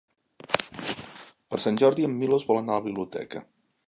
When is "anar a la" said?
2.63-2.87